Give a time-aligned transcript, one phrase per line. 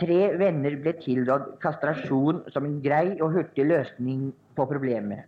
[0.00, 5.26] Tre venner ble tilrådd kastrasjon som en grei og hurtig løsning på problemet.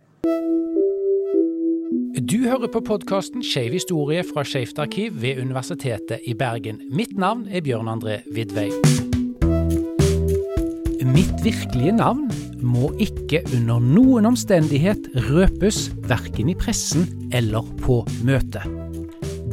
[2.23, 6.81] Du hører på podkasten Skeiv historie fra Skeivt arkiv ved Universitetet i Bergen.
[6.89, 8.71] Mitt navn er Bjørn André Vidvei.
[11.13, 12.31] Mitt virkelige navn
[12.63, 17.05] må ikke under noen omstendighet røpes verken i pressen
[17.35, 18.82] eller på møtet.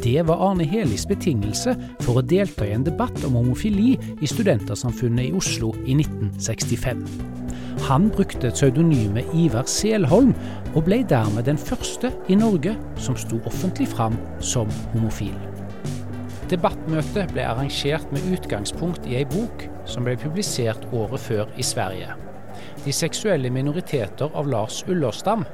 [0.00, 5.28] Det var Arne Helis betingelse for å delta i en debatt om homofili i Studentersamfunnet
[5.28, 7.02] i Oslo i 1965.
[7.84, 10.32] Han brukte pseudonymet Ivar Selholm,
[10.72, 15.36] og ble dermed den første i Norge som sto offentlig fram som homofil.
[16.48, 22.16] Debattmøtet ble arrangert med utgangspunkt i ei bok som ble publisert året før i Sverige.
[22.84, 25.44] 'De seksuelle minoriteter' av Lars Ullerstam.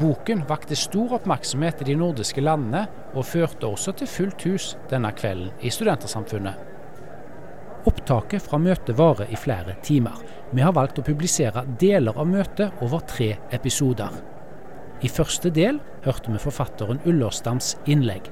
[0.00, 5.12] Boken vakte stor oppmerksomhet i de nordiske landene, og førte også til fullt hus denne
[5.16, 6.66] kvelden i Studentersamfunnet.
[7.88, 10.18] Opptaket fra møtet varer i flere timer.
[10.52, 14.20] Vi har valgt å publisere deler av møtet over tre episoder.
[15.00, 18.28] I første del hørte vi forfatteren Ullerstams innlegg.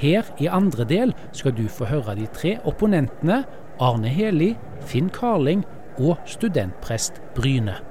[0.00, 3.42] Her i andre del skal du få høre de tre opponentene
[3.80, 5.64] Arne Heli, Finn Karling
[5.98, 7.89] og studentprest Bryne.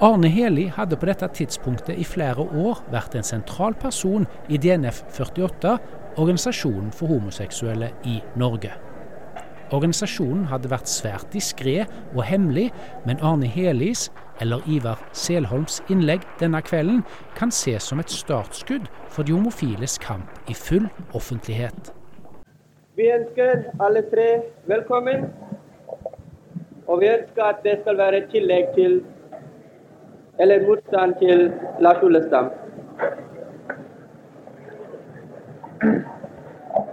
[0.00, 5.04] Arne Heli hadde på dette tidspunktet i flere år vært en sentral person i DNF
[5.14, 5.76] 48,
[6.18, 8.72] organisasjonen for homoseksuelle i Norge.
[9.74, 12.72] Organisasjonen hadde vært svært diskré og hemmelig,
[13.06, 14.08] men Arne Helis,
[14.42, 17.04] eller Ivar Selholms innlegg denne kvelden,
[17.38, 21.94] kan ses som et startskudd for de homofiles kamp i full offentlighet.
[22.98, 24.28] Vi ønsker alle tre
[24.66, 25.30] velkommen.
[26.86, 29.04] Og vi ønsker at det skal være et tillegg til
[30.38, 32.50] eller motstand til Lars Ullestam.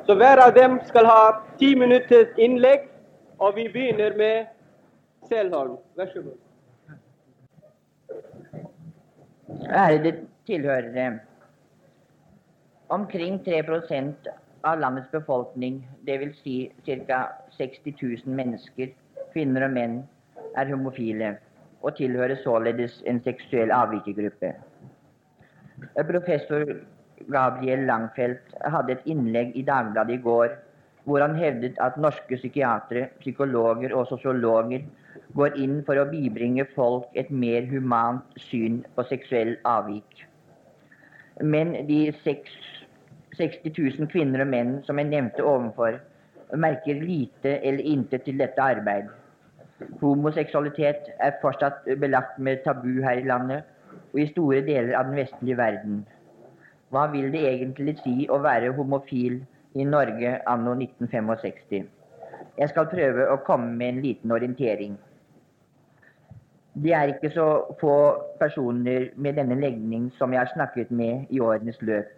[0.06, 1.22] Så hver av dem skal ha
[1.60, 2.88] ti minutters innlegg,
[3.40, 4.50] og vi begynner med
[5.30, 5.78] Selholm.
[5.98, 6.38] Vær så god.
[9.72, 11.20] Ærede tilhørere.
[12.90, 14.28] Omkring 3%
[14.64, 16.42] av landets befolkning, dvs.
[16.44, 17.22] Si ca.
[17.58, 18.92] 60 000 mennesker,
[19.34, 20.02] kvinner og menn,
[20.58, 21.38] er homofile
[21.82, 24.54] og tilhører således en seksuell avvikergruppe.
[26.08, 26.66] Professor
[27.32, 30.58] Gabriel Langfeldt hadde et innlegg i Dagbladet i går
[31.04, 34.84] hvor han hevdet at norske psykiatere, psykologer og sosiologer
[35.36, 40.26] går inn for å bibringe folk et mer humant syn på seksuell avvik.
[41.42, 42.54] Men de seks
[43.40, 45.98] 60 000 kvinner og menn som jeg nevnte ovenfor,
[46.60, 49.08] merker lite eller intet til dette arbeid.
[50.02, 53.64] Homoseksualitet er fortsatt belagt med tabu her i landet
[54.14, 56.02] og i store deler av den vestlige verden.
[56.92, 59.40] Hva vil det egentlig si å være homofil
[59.80, 61.88] i Norge anno 1965?
[62.58, 64.98] Jeg skal prøve å komme med en liten orientering.
[66.74, 67.48] Det er ikke så
[67.82, 67.96] få
[68.40, 72.12] personer med denne legning som jeg har snakket med i årenes løp.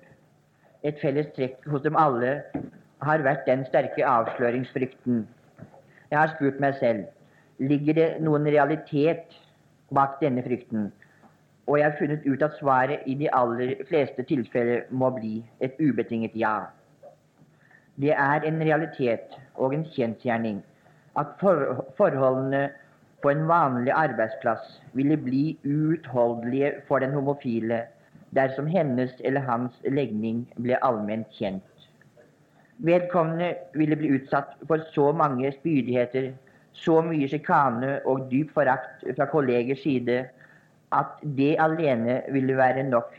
[0.84, 2.35] Et felles trekk hos dem alle
[3.03, 5.24] har vært den sterke avsløringsfrykten.
[6.12, 7.07] Jeg har spurt meg selv
[7.59, 9.36] ligger det noen realitet
[9.94, 10.91] bak denne frykten,
[11.68, 15.78] og jeg har funnet ut at svaret i de aller fleste tilfeller må bli et
[15.80, 16.69] ubetinget ja.
[17.96, 20.63] Det er en realitet og en kjensgjerning
[21.19, 22.69] at for forholdene
[23.24, 27.84] på en vanlig arbeidsplass ville bli uutholdelige for den homofile
[28.36, 31.63] dersom hennes eller hans legning ble allment kjent.
[32.84, 36.34] Vedkommende ville bli utsatt for så mange spydigheter,
[36.74, 40.24] så mye sjikane og dyp forakt fra kollegers side
[40.94, 43.14] at det alene ville være nok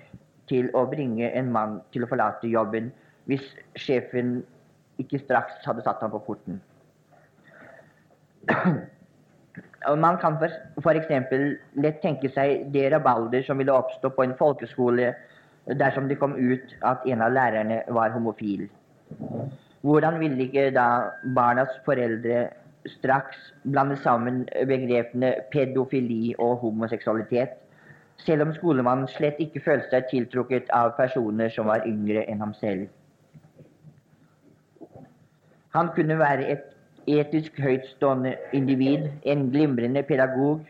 [0.51, 2.91] til å bringe en mann til å forlate jobben
[3.31, 3.45] hvis
[3.81, 4.43] sjefen
[5.01, 6.61] ikke straks hadde satt ham på porten.
[10.05, 11.11] Man kan f.eks.
[11.77, 15.13] lett tenke seg det rabalder som ville oppstå på en folkeskole
[15.81, 18.67] dersom det kom ut at en av lærerne var homofil.
[19.85, 20.87] Hvordan ville ikke da
[21.37, 22.47] barnas foreldre
[22.87, 27.56] straks blande sammen begrepene pedofili og homoseksualitet,
[28.25, 32.55] selv om skolemannen slett ikke følte seg tiltrukket av personer som var yngre enn ham
[32.61, 32.87] selv?
[35.75, 36.70] Han kunne være et
[37.11, 40.62] etisk høytstående individ, en glimrende pedagog,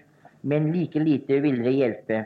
[0.42, 2.22] men like lite ville det hjelpe.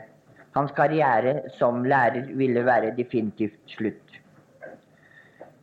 [0.55, 4.15] Hans karriere som lærer ville være definitivt slutt.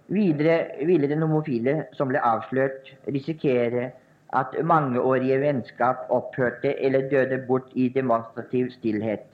[0.08, 3.90] Videre ville den homofile som ble avslørt, risikere
[4.36, 9.24] at mangeårige vennskap opphørte eller døde bort i demonstrativ stillhet.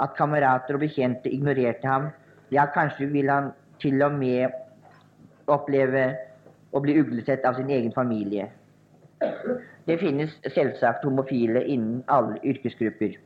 [0.00, 2.08] At kamerater og bekjente ignorerte ham,
[2.52, 4.50] ja, kanskje ville han til og med
[5.46, 6.04] oppleve
[6.72, 8.48] å bli uglesett av sin egen familie.
[9.86, 13.16] Det finnes selvsagt homofile innen alle yrkesgrupper.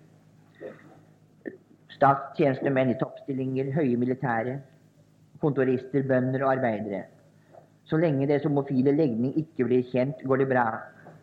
[1.94, 4.58] Statstjenestemenn i toppstillinger, høye militære,
[5.40, 7.04] kontorister, bønder og arbeidere.
[7.84, 10.66] Så lenge deres homofile legning ikke blir kjent, går det bra.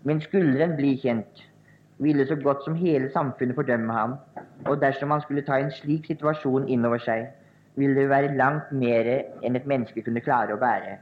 [0.03, 1.43] Men skulle den bli kjent,
[2.01, 4.15] ville så godt som hele samfunnet fordømme ham,
[4.65, 7.27] og dersom han skulle ta en slik situasjon innover seg,
[7.75, 9.07] ville det være langt mer
[9.45, 10.97] enn et menneske kunne klare å bære.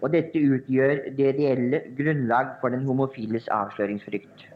[0.00, 4.46] Og dette utgjør det reelle grunnlag for den homofiles avsløringsfrykt.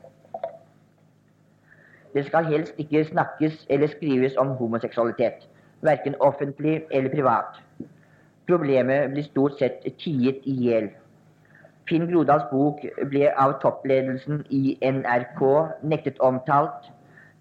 [2.14, 5.48] Det skal helst ikke snakkes eller skrives om homoseksualitet,
[5.82, 7.58] verken offentlig eller privat.
[8.46, 10.92] Problemet blir stort sett tiet i hjel.
[11.88, 12.80] Finn Grodals bok
[13.12, 15.40] ble av toppledelsen i NRK
[15.92, 16.86] nektet omtalt,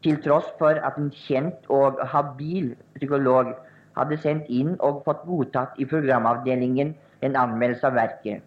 [0.03, 3.53] til tross for at en kjent og habil psykolog
[3.95, 6.91] hadde sendt inn og fått godtatt i programavdelingen
[7.23, 8.43] en anmeldelse av verket.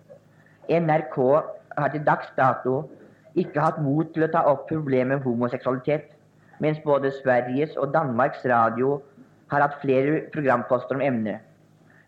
[0.69, 1.17] NRK
[1.79, 2.83] har til dags dato
[3.41, 6.11] ikke hatt mot til å ta opp problemet homoseksualitet,
[6.61, 8.99] mens både Sveriges og Danmarks Radio
[9.53, 11.41] har hatt flere programposter om emnet.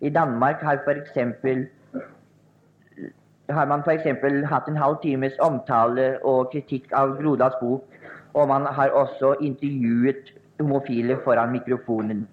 [0.00, 1.66] I Danmark har, eksempel,
[3.48, 4.04] har man f.eks.
[4.50, 7.84] hatt en halv times omtale og kritikk av Grodals bok,
[8.34, 12.26] og man har også intervjuet homofile foran mikrofonen.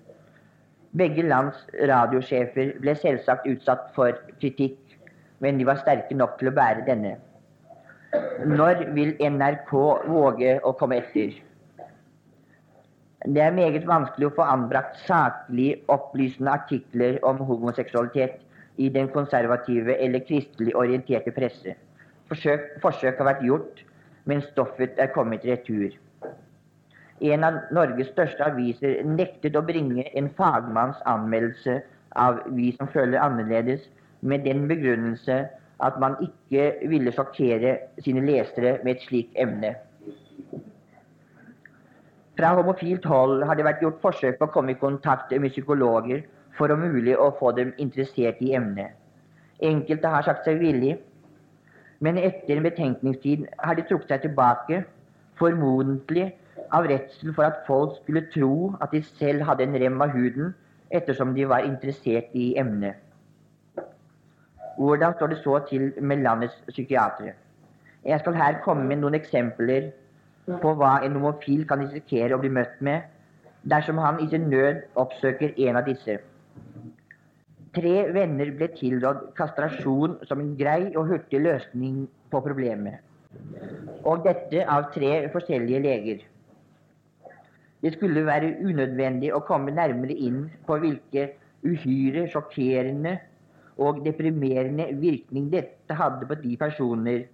[0.96, 1.58] Begge lands
[1.90, 4.80] radiosjefer ble selvsagt utsatt for kritikk,
[5.40, 7.16] men de var sterke nok til å bære denne.
[8.48, 9.74] Når vil NRK
[10.08, 11.36] våge å komme etter?
[13.26, 18.45] Det er meget vanskelig å få anbrakt saklig opplysende artikler om homoseksualitet
[18.78, 21.76] i den konservative eller kristelig orienterte presse.
[22.28, 23.84] Forsøk, forsøk har vært gjort,
[24.26, 25.94] men stoffet er kommet retur.
[27.22, 31.80] En av Norges største aviser nektet å bringe en fagmanns anmeldelse
[32.20, 33.86] av Vi som føler annerledes,
[34.22, 35.46] med den begrunnelse
[35.86, 39.76] at man ikke ville sjokkere sine lesere med et slikt emne.
[42.36, 46.26] Fra homofilt hold har det vært gjort forsøk på å komme i kontakt med psykologer
[46.58, 48.96] for om mulig å få dem interessert i emnet.
[49.64, 50.98] Enkelte har sagt seg villig,
[52.04, 54.84] men etter en betenkningstid har de trukket seg tilbake,
[55.40, 56.30] formodentlig
[56.76, 60.54] av redsel for at folk skulle tro at de selv hadde en rem av huden,
[60.92, 62.96] ettersom de var interessert i emnet.
[64.78, 67.34] Hvordan står det så til med landets psykiatere?
[68.06, 69.90] Jeg skal her komme med noen eksempler
[70.62, 73.08] på hva en homofil kan risikere å bli møtt med
[73.72, 76.20] dersom han i sin nød oppsøker en av disse.
[77.76, 81.98] Tre venner ble tilrådd kastrasjon som en grei og hurtig løsning
[82.32, 83.02] på problemet,
[84.08, 86.22] og dette av tre forskjellige leger.
[87.84, 91.28] Det skulle være unødvendig å komme nærmere inn på hvilke
[91.68, 93.18] uhyre sjokkerende
[93.82, 97.26] og deprimerende virkning dette hadde på de personer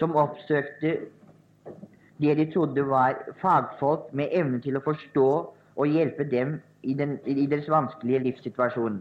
[0.00, 0.94] som oppsøkte
[2.20, 5.28] det de trodde var fagfolk med evne til å forstå
[5.76, 9.00] og hjelpe dem i, den, i deres vanskelige livssituasjon.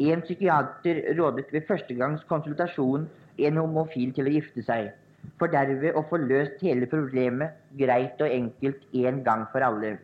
[0.00, 4.92] En psykiater rådet ved førstegangs konsultasjon en homofil til å gifte seg,
[5.38, 9.98] for derved å få løst hele problemet greit og enkelt en gang for alle.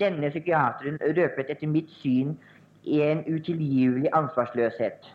[0.00, 2.36] Denne psykiateren røpet etter mitt syn
[2.84, 5.06] en utilgivelig ansvarsløshet.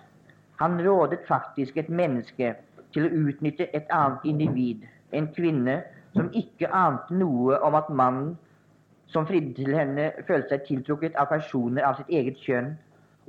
[0.62, 2.54] Han rådet faktisk et menneske
[2.94, 5.82] til å utnytte et annet individ, en kvinne
[6.18, 8.36] som ikke ante noe om at mannen
[9.14, 12.74] som fridde til henne, følte seg tiltrukket av personer av sitt eget kjønn,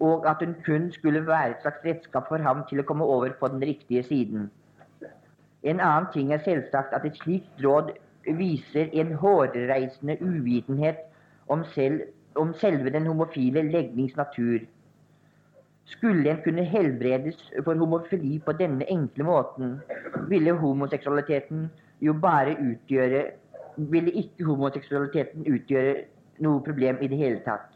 [0.02, 3.34] og at hun kun skulle være et slags redskap for ham til å komme over
[3.38, 4.48] på den riktige siden.
[5.62, 7.92] En annen ting er selvsagt at et slikt råd
[8.38, 11.04] viser en hårreisende uvitenhet
[11.48, 12.02] om, selv,
[12.38, 14.66] om selve den homofile legnings natur
[15.88, 19.78] skulle en kunne helbredes for homofili på denne enkle måten,
[20.28, 21.68] ville homoseksualiteten
[22.00, 23.26] jo bare utgjøre
[23.78, 25.92] Ville ikke homoseksualiteten utgjøre
[26.42, 27.70] noe problem i det hele tatt.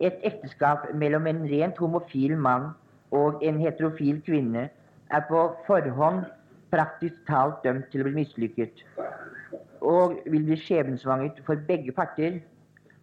[0.00, 2.70] Et ekteskap mellom en rent homofil mann
[3.12, 4.68] og en heterofil kvinne
[5.12, 6.24] er på forhånd
[6.72, 8.82] praktisk talt dømt til å bli mislykket,
[9.84, 12.40] og vil bli skjebnesvangert for begge parter,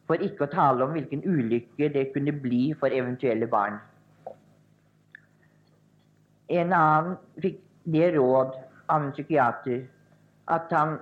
[0.05, 3.79] for ikke å tale om hvilken ulykke det kunne bli for eventuelle barn.
[6.49, 7.57] En annen fikk
[7.89, 8.53] det råd
[8.89, 9.85] av en psykiater
[10.47, 10.97] at han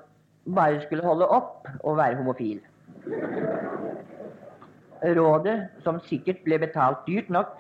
[0.56, 2.60] bare skulle holde opp å være homofil.
[5.04, 7.60] Rådet, som sikkert ble betalt dyrt nok,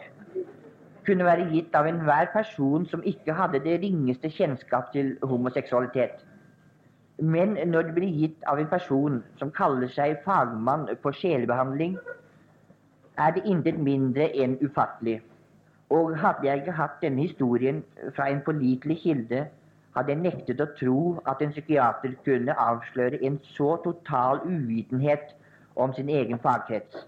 [1.03, 6.21] kunne være gitt av enhver person som ikke hadde det ringeste kjennskap til homoseksualitet.
[7.19, 11.97] Men når det blir gitt av en person som kaller seg fagmann på sjelebehandling,
[13.19, 15.19] er det intet mindre enn ufattelig.
[15.93, 17.83] Og hadde jeg ikke hatt denne historien
[18.15, 19.43] fra en pålitelig kilde,
[19.95, 25.35] hadde jeg nektet å tro at en psykiater kunne avsløre en så total uvitenhet
[25.75, 27.05] om sin egen fagkrets.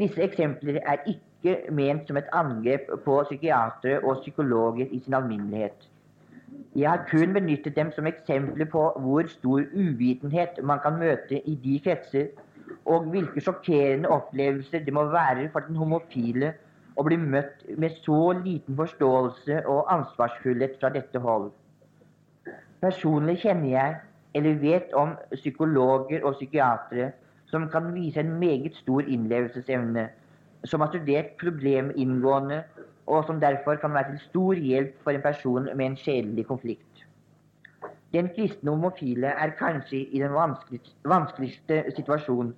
[0.00, 5.88] Disse eksempler er ikke ment som et angrep på psykiatere og psykologer i sin alminnelighet.
[6.76, 11.54] Jeg har kun benyttet dem som eksempler på hvor stor uvitenhet man kan møte i
[11.64, 12.30] de kretser,
[12.88, 16.54] og hvilke sjokkerende opplevelser det må være for den homofile
[16.96, 21.50] å blir møtt med så liten forståelse og ansvarsfullhet fra dette hold.
[22.82, 23.98] Personlig kjenner jeg,
[24.34, 27.12] eller vet om, psykologer og psykiatere
[27.52, 30.08] som kan vise en meget stor innlevelsesevne,
[30.64, 32.62] som har studert problemet inngående,
[33.06, 37.04] og som derfor kan være til stor hjelp for en person med en sjelelig konflikt.
[38.12, 42.52] Den kristne homofile er kanskje i den vanskeligste, vanskeligste situasjon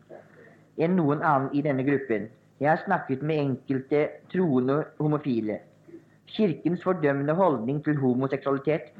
[0.83, 2.27] enn noen annen i denne gruppen.
[2.61, 5.59] Jeg har snakket med enkelte troende homofile.
[6.27, 8.93] Kirkens fordømmende holdning til homoseksualitet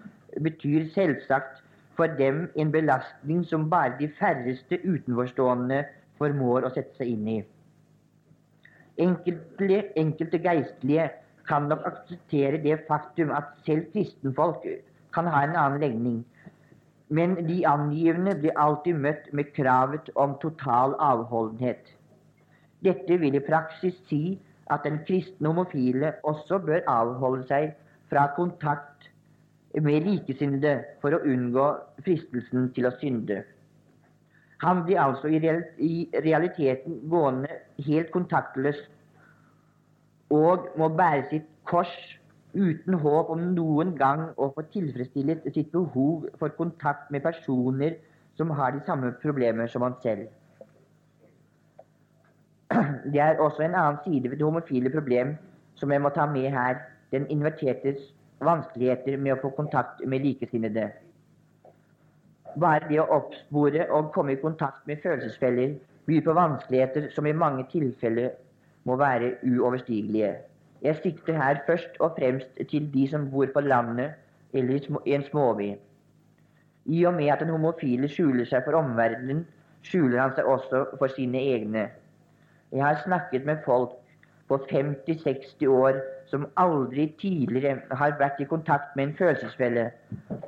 [0.43, 1.63] betyr selvsagt
[1.97, 5.85] for dem en belastning som bare de færreste utenforstående
[6.19, 7.39] formår å sette seg inn i.
[9.07, 11.09] Enkelte, enkelte geistlige
[11.49, 14.67] kan nok akseptere det faktum at selv kristenfolk
[15.15, 16.21] kan ha en annen legning,
[17.09, 21.94] men de angivende blir alltid møtt med kravet om total avholdenhet.
[22.85, 24.39] Dette vil i praksis si
[24.73, 27.73] at den kristne homofile også bør avholde seg
[28.13, 29.09] fra kontakt
[29.83, 31.65] med likesinnede for å unngå
[32.05, 33.41] fristelsen til å synde.
[34.65, 35.41] Han blir altså i
[36.25, 37.51] realiteten gående
[37.87, 38.79] helt kontaktløs
[40.35, 41.93] og må bære sitt kors
[42.55, 47.99] uten håp om noen gang å få tilfredsstillet sitt behov for kontakt med personer
[48.39, 50.29] som har de samme problemer som han selv.
[53.13, 55.37] Det er også en annen side ved det homofile problem
[55.75, 56.77] som jeg må ta med her.
[57.13, 60.89] Den invertertes vanskeligheter med å få kontakt med likesinnede.
[62.61, 67.33] Bare det å oppspore og komme i kontakt med følelsesfeller byr på vanskeligheter som i
[67.33, 68.35] mange tilfeller
[68.85, 70.35] må være uoverstigelige.
[70.85, 74.15] Jeg sikter her først og fremst til de som bor på landet
[74.53, 75.75] eller i en småby.
[76.85, 79.47] I og med at den homofile skjuler seg for omverdenen,
[79.83, 81.89] skjuler han seg også for sine egne.
[82.75, 83.91] Jeg har snakket med folk
[84.49, 89.85] på 50-60 år som aldri tidligere har vært i kontakt med en følelsesfelle,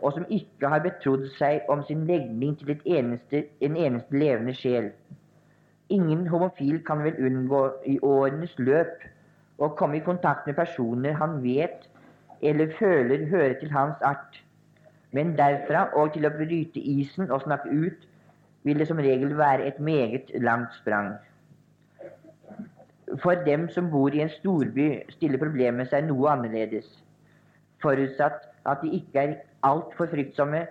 [0.03, 4.91] og som ikke har betrodd seg om sin legning til eneste, en eneste levende sjel.
[5.89, 9.07] Ingen homofil kan vel unngå i årenes løp
[9.63, 11.87] å komme i kontakt med personer han vet
[12.43, 14.43] eller føler hører til hans art.
[15.15, 18.11] Men derfra og til å bryte isen og snakke ut
[18.67, 21.15] vil det som regel være et meget langt sprang.
[23.23, 26.89] For dem som bor i en storby, stiller problemet seg noe annerledes,
[27.83, 29.37] forutsatt at de ikke er
[29.67, 30.65] altfor fryktsomme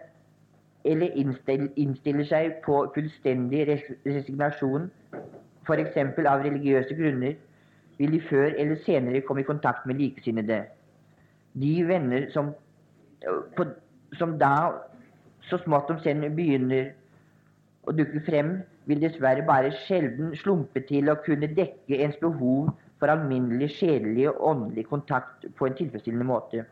[0.86, 3.64] eller innstiller seg på fullstendig
[4.06, 4.90] resignasjon,
[5.66, 5.98] f.eks.
[6.28, 7.38] av religiøse grunner,
[7.98, 10.66] vil de før eller senere komme i kontakt med likesinnede.
[11.56, 12.52] De venner som,
[13.56, 13.66] på,
[14.20, 14.52] som da
[15.48, 16.92] så smått om senn begynner
[17.88, 23.12] å dukke frem, vil dessverre bare sjelden slumpe til å kunne dekke ens behov for
[23.12, 26.66] alminnelig sjelelig og åndelig kontakt på en tilfredsstillende måte.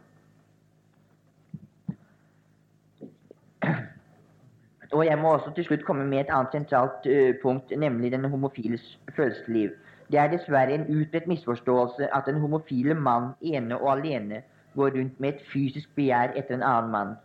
[4.94, 8.30] Og Jeg må også til slutt komme med et annet sentralt uh, punkt, nemlig den
[8.30, 9.72] homofiles følelsesliv.
[10.12, 14.44] Det er dessverre en utbredt misforståelse at den homofile mann ene og alene
[14.76, 17.16] går rundt med et fysisk begjær etter en annen mann.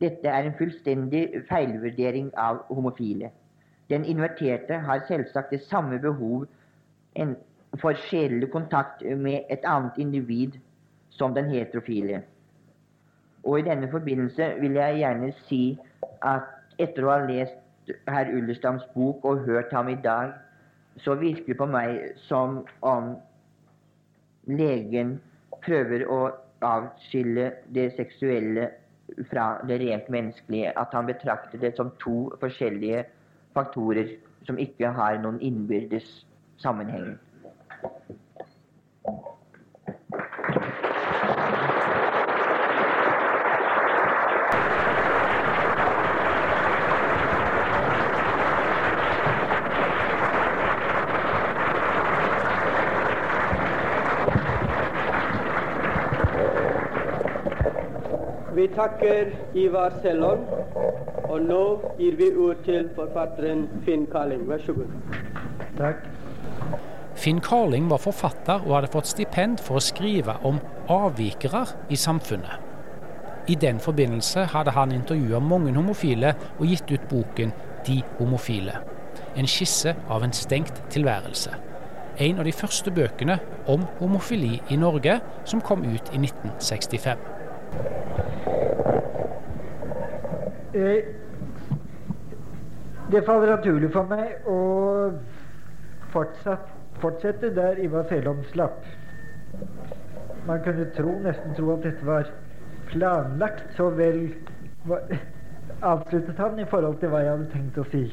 [0.00, 3.28] Dette er en fullstendig feilvurdering av homofile.
[3.90, 6.46] Den inverterte har selvsagt det samme behov
[7.80, 10.58] for sjelelig kontakt med et annet individ
[11.10, 12.22] som den heterofile.
[13.44, 15.62] Og I denne forbindelse vil jeg gjerne si
[16.22, 16.46] at
[16.78, 20.32] etter å ha lest herr Ullerstams bok og hørt ham i dag,
[21.00, 23.14] så virker det på meg som om
[24.46, 25.16] legen
[25.64, 26.20] prøver å
[26.64, 28.68] avskille det seksuelle
[29.30, 30.74] fra det rent menneskelige.
[30.78, 33.04] At han betrakter det som to forskjellige
[33.54, 34.16] faktorer
[34.46, 36.26] som ikke har noen innbyrdes
[36.62, 37.18] sammenheng.
[58.60, 60.42] Vi takker Ivar Sellon
[61.30, 61.64] og nå
[61.98, 64.48] gir vi ord til forfatteren Finn Carling.
[64.48, 64.90] Vær så god.
[65.78, 66.02] Takk.
[67.20, 70.58] Finn Carling var forfatter og hadde fått stipend for å skrive om
[70.90, 72.66] avvikere i samfunnet.
[73.50, 77.52] I den forbindelse hadde han intervjua mange homofile og gitt ut boken
[77.86, 78.78] 'De homofile'.
[79.36, 81.50] En skisse av en stengt tilværelse.
[82.18, 87.18] En av de første bøkene om homofili i Norge, som kom ut i 1965.
[90.74, 91.04] Eh,
[93.10, 94.58] det faller naturlig for meg å
[96.12, 96.68] fortsatt,
[97.02, 98.84] fortsette der Ivar Selom slapp.
[100.46, 102.30] Man kunne tro, nesten tro at dette var
[102.92, 104.28] planlagt, så vel
[105.82, 108.04] avsluttet han i forhold til hva jeg hadde tenkt å si.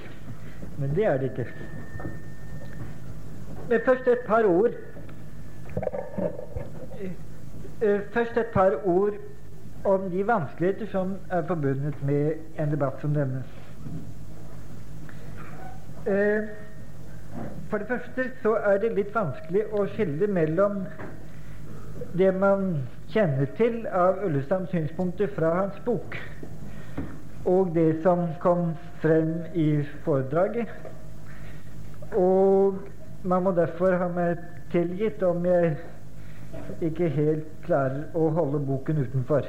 [0.82, 1.48] Men det er det ikke.
[3.70, 4.74] Men først et par ord
[7.02, 9.18] eh, Først et par ord
[9.84, 13.44] om de vanskeligheter som er forbundet med en debatt som denne.
[16.08, 16.44] Eh,
[17.70, 20.86] for det første så er det litt vanskelig å skille mellom
[22.18, 22.70] det man
[23.12, 26.18] kjenner til av Ullestams synspunkter fra hans bok,
[27.46, 30.72] og det som kom frem i foredraget.
[32.16, 32.80] Og
[33.24, 34.42] man må derfor ha meg
[34.72, 35.76] tilgitt om jeg
[36.82, 39.48] ikke helt klarer å holde boken utenfor.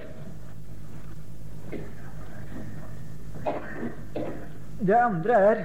[4.87, 5.65] Det andre er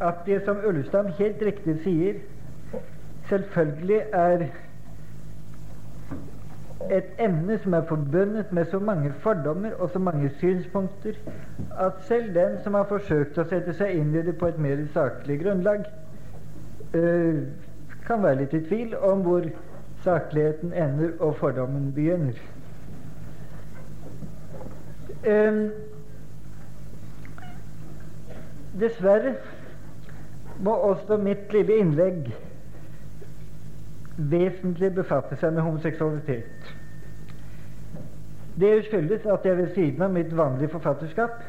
[0.00, 2.20] at det som Ullestad helt riktig sier,
[3.28, 4.46] selvfølgelig er
[6.92, 11.16] et emne som er forbundet med så mange fordommer og så mange synspunkter
[11.80, 14.84] at selv den som har forsøkt å sette seg inn i det på et mer
[14.94, 15.88] saklig grunnlag,
[16.94, 17.40] øh,
[18.06, 19.48] kan være litt i tvil om hvor
[20.04, 22.38] sakligheten ender og fordommen begynner.
[25.26, 25.70] Um,
[28.76, 29.34] Dessverre
[30.60, 32.26] må også mitt lille innlegg
[34.16, 36.70] vesentlig befatte seg med homoseksualitet.
[38.56, 41.42] Det skyldes at jeg ved siden av mitt vanlige forfatterskap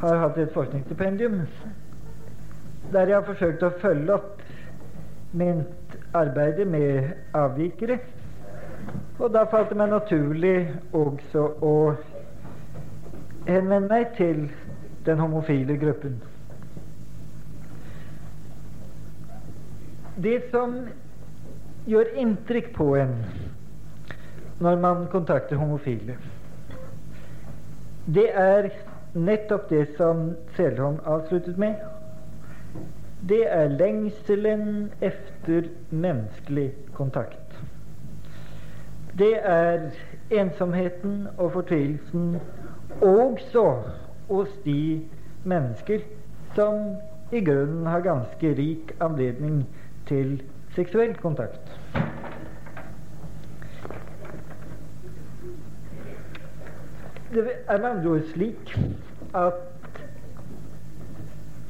[0.00, 1.42] har hatt et forskningsstipendium
[2.92, 4.40] der jeg har forsøkt å følge opp
[5.36, 8.00] mitt arbeid med avvikere.
[9.20, 10.56] Og da falt det meg naturlig
[10.96, 11.74] også å
[13.46, 14.48] henvende meg til
[15.06, 16.20] den homofile gruppen.
[20.16, 20.74] Det som
[21.88, 23.14] gjør inntrykk på en
[24.60, 26.18] når man kontakter homofile,
[28.04, 28.68] det er
[29.14, 31.74] nettopp det som Selholm avsluttet med.
[33.28, 37.56] Det er lengselen efter menneskelig kontakt.
[39.18, 39.90] Det er
[40.30, 42.38] ensomheten og fortvilelsen
[43.00, 43.64] også
[44.30, 45.02] hos de
[45.44, 46.04] mennesker
[46.54, 46.96] som
[47.34, 49.62] i grunnen har ganske rik anledning
[50.08, 50.40] til
[50.74, 51.76] seksuell kontakt.
[57.30, 58.72] Det er med andre ord slik
[59.38, 60.00] at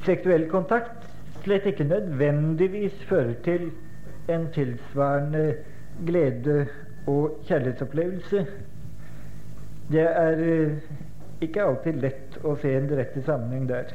[0.05, 1.05] seksuell kontakt
[1.43, 3.69] slett ikke nødvendigvis fører til
[4.29, 5.55] en tilsvarende
[6.05, 6.65] glede
[7.09, 8.45] og kjærlighetsopplevelse.
[9.91, 10.41] Det er
[11.41, 13.93] ikke alltid lett å se en direkte sammenheng der.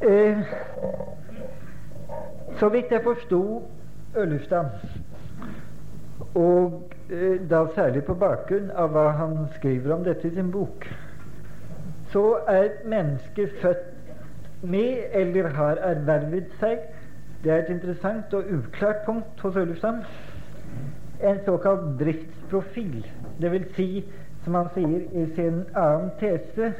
[0.00, 0.38] Eh,
[2.58, 3.42] så vidt jeg forsto
[4.16, 4.80] Øllestad,
[6.34, 10.88] og eh, da særlig på bakgrunn av hva han skriver om dette i sin bok,
[12.12, 13.86] så er mennesket født
[14.62, 16.82] med eller har ervervet seg
[17.40, 20.02] Det er et interessant og uklart punkt hos Øllestad.
[21.22, 23.06] En såkalt driftsprofil.
[23.40, 23.88] Det vil si,
[24.44, 26.72] som han sier i sin annen tese,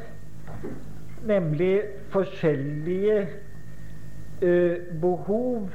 [1.29, 1.83] nemlig
[2.15, 3.29] forskjellige
[4.43, 5.69] ø, behov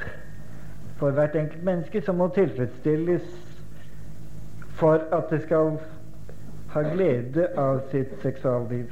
[0.97, 3.28] for hvert enkelt menneske som må tilfredsstilles
[4.80, 5.78] for at det skal
[6.73, 8.91] ha glede av sitt seksualliv.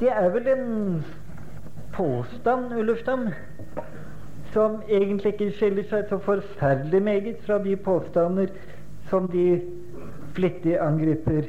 [0.00, 1.04] Det er vel en
[1.92, 3.28] påstand, Ullufstam,
[4.52, 8.52] som egentlig ikke skiller seg så forferdelig meget fra de påstander
[9.08, 9.62] som de
[10.34, 11.48] flittig angriper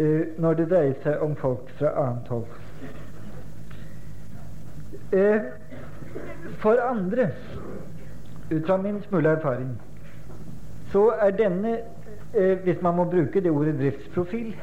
[0.00, 2.46] uh, når det dreier seg om folk fra annet hold.
[5.12, 5.48] Uh,
[6.62, 7.30] for andre,
[8.50, 9.74] ut fra min smule erfaring,
[10.92, 11.78] så er denne,
[12.36, 14.54] uh, hvis man må bruke det ordet driftsprofil,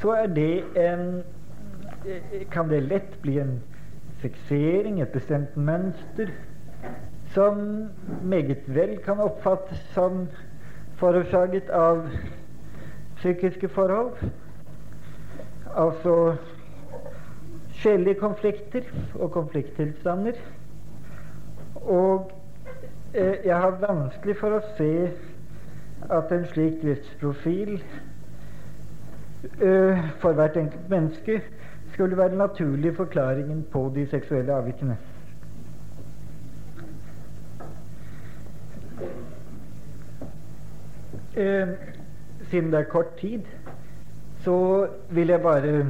[0.00, 1.22] så er det en
[2.50, 3.58] Kan det lett bli en
[4.20, 6.32] fiksering, et bestemt mønster,
[7.34, 7.88] som
[8.22, 10.26] meget vel kan oppfattes som
[11.00, 12.06] forårsaket av
[13.16, 14.16] psykiske forhold.
[15.76, 16.36] Altså
[17.80, 18.80] sjelelige konflikter
[19.14, 20.32] og konflikttilstander.
[21.74, 22.30] Og
[23.14, 25.10] eh, jeg har vanskelig for å se
[26.10, 27.76] at en slik driftsprofil
[29.60, 31.40] eh, for hvert enkelt menneske
[32.00, 34.96] skulle være den naturlige forklaringen på de seksuelle avvikene.
[41.36, 41.68] Eh,
[42.50, 43.42] siden det er kort tid,
[44.44, 45.86] så vil jeg bare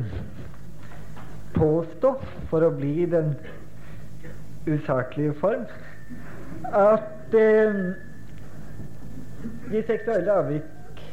[1.55, 2.15] påstå,
[2.51, 3.37] for å bli i den
[4.67, 5.63] usaklige form,
[6.75, 7.79] at eh,
[9.71, 11.07] de seksuelle avvik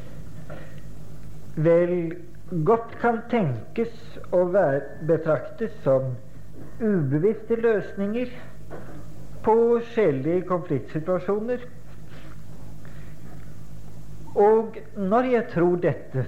[1.69, 2.15] vel
[2.51, 4.45] godt kan tenkes å
[5.07, 6.13] betraktes som
[6.79, 8.31] ubevisste løsninger
[9.43, 9.55] på
[9.93, 11.65] sjelelige konfliktsituasjoner.
[14.37, 16.27] Og når jeg tror dette,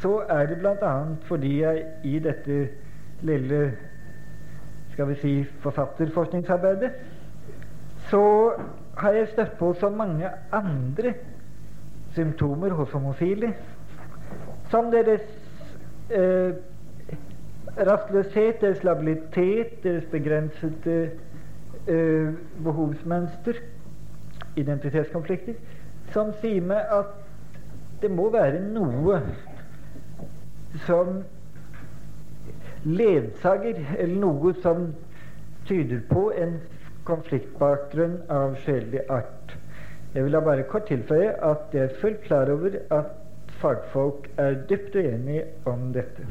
[0.00, 0.94] så er det bl.a.
[1.26, 2.58] fordi jeg i dette
[3.26, 3.60] lille
[4.92, 6.92] skal vi si forfatterforskningsarbeidet
[8.08, 8.22] så
[8.96, 11.14] har jeg støtt på så mange andre
[12.16, 13.52] symptomer hos homofile
[14.70, 15.22] som deres
[16.10, 16.54] eh,
[17.76, 21.10] rastløshet, deres labilitet, deres begrensede
[21.88, 22.32] eh,
[22.64, 23.60] behovsmønster,
[24.56, 25.54] identitetskonflikter,
[26.12, 27.12] som sier meg at
[28.02, 29.20] det må være noe
[30.86, 31.20] som
[32.86, 34.90] ledsager, eller noe som
[35.66, 36.58] tyder på en
[37.06, 39.56] konfliktbakgrunn av sjelelig art.
[40.14, 43.14] Jeg vil da bare kort tilføye at jeg er fullt klar over at
[43.60, 46.26] fagfolk er dypt uenige om dette.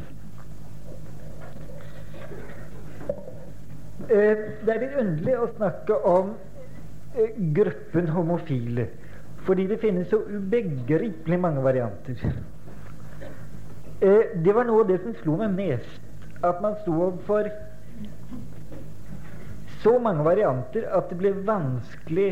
[4.10, 6.34] Eh, det er litt underlig å snakke om
[7.16, 8.90] eh, gruppen homofile,
[9.48, 12.20] fordi det finnes så ubegripelig mange varianter.
[14.02, 16.04] Eh, det var noe av det som slo meg mest,
[16.46, 17.50] at man sto overfor
[19.82, 22.32] så mange varianter at det ble vanskelig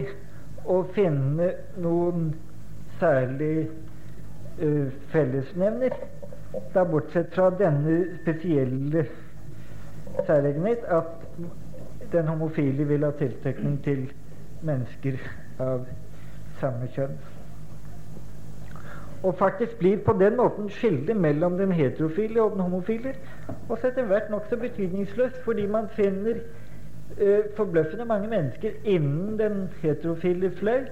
[0.70, 1.52] å finne
[1.82, 2.32] noen
[3.00, 3.70] særlig
[4.62, 5.90] uh, fellesnevner.
[6.74, 9.06] Da bortsett fra denne spesielle
[10.26, 11.06] særegenhet at
[12.12, 14.04] den homofile vil ha tiltrekning til
[14.62, 15.18] mennesker
[15.60, 15.88] av
[16.60, 17.16] samme kjønn.
[19.24, 23.16] Og faktisk blir på den måten skillet mellom den heterofile og den homofile
[23.70, 26.44] også etter hvert nokså betydningsløst, fordi man finner
[27.22, 30.86] uh, forbløffende mange mennesker innen den heterofile fløy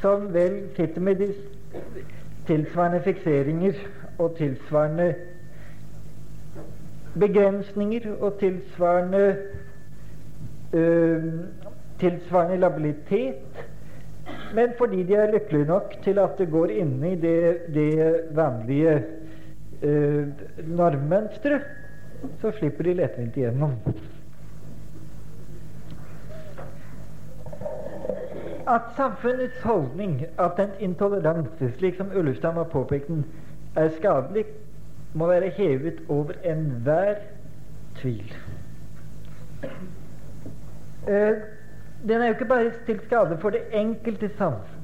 [0.00, 1.32] som vel sitter med de
[2.46, 3.72] tilsvarende fikseringer
[4.18, 5.14] og tilsvarende
[7.18, 9.36] begrensninger og tilsvarende
[10.72, 11.24] øh,
[12.00, 13.66] tilsvarende labilitet.
[14.54, 19.02] Men fordi de er lykkelige nok til at det går inn i det, det vanlige
[19.82, 20.26] øh,
[20.66, 21.62] normmønsteret,
[22.40, 23.72] så slipper de lettvint igjennom.
[28.68, 33.24] At samfunnets holdning, at den intoleranse, slik som Ullestad har påpekt den,
[33.76, 34.44] er skadelig,
[35.14, 37.14] må være hevet over enhver
[37.96, 38.34] tvil.
[41.08, 41.34] Eh,
[42.08, 44.30] den er jo ikke bare til skade for det enkelte,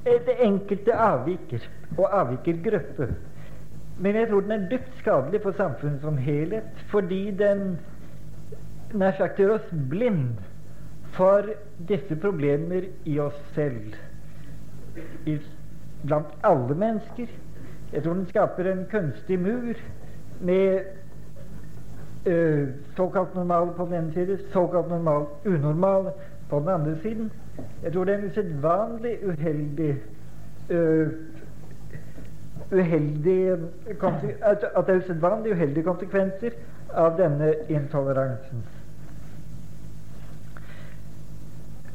[0.07, 3.15] eh, det enkelte avviker og avvikergruppe.
[3.99, 7.79] Men jeg tror den er dypt skadelig for samfunnet som helhet, fordi den
[8.95, 10.39] nær sagt gjør oss blind
[11.13, 11.43] for
[11.89, 13.95] disse problemer i oss selv.
[15.27, 15.39] I,
[16.05, 17.27] blant alle mennesker.
[17.93, 19.75] Jeg tror den skaper en kunstig mur
[20.41, 20.81] med
[22.27, 26.11] øh, såkalt normale på den ene siden, såkalt normal, unormale
[26.51, 27.33] på den andre siden.
[27.83, 29.97] Jeg tror det er en usedvanlig uheldig
[30.71, 31.09] øh,
[32.73, 33.51] uheldig
[34.43, 36.51] at, det er usedvanlig uheldige konsekvenser
[36.95, 38.59] av denne intoleransen.
[38.59, 38.75] Uh,